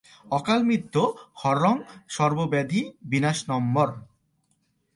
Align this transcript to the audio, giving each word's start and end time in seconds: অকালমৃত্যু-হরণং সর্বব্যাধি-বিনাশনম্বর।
অকালমৃত্যু-হরণং 0.31 1.75
সর্বব্যাধি-বিনাশনম্বর। 2.09 3.89